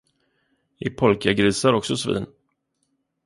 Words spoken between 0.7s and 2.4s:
Är polkagrisar också svin?